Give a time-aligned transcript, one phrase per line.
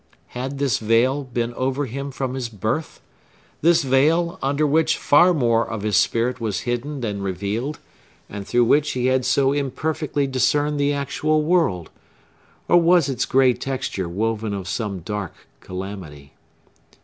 [0.29, 5.83] Had this veil been over him from his birth?—this veil, under which far more of
[5.83, 7.77] his spirit was hidden than revealed,
[8.27, 14.55] and through which he so imperfectly discerned the actual world,—or was its gray texture woven
[14.55, 16.33] of some dark calamity?